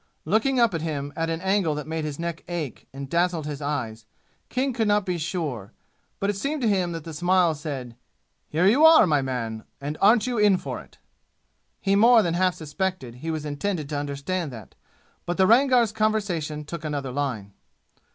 [0.25, 3.61] Looking up at him at an angle that made his neck ache and dazzled his
[3.61, 4.07] eyes,
[4.49, 5.73] King could not be sure,
[6.19, 7.95] but it seemed to him that the smile said,
[8.49, 10.97] "Here you are, my man, and aren't you in for it?"
[11.79, 14.73] He more than half suspected he was intended to understand that.
[15.27, 17.53] But the Rangar's conversation took another line.